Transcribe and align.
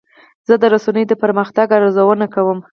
زه 0.47 0.53
د 0.61 0.63
رسنیو 0.73 1.09
د 1.09 1.13
پرمختګ 1.23 1.67
ارزونه 1.77 2.25
کوم. 2.33 2.57